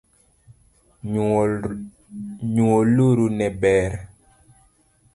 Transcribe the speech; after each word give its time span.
Nyoluoro 2.53 3.25
ne 3.37 3.47
ber 3.59 3.91